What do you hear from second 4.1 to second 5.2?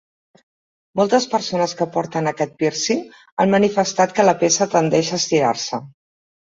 que la peça tendeix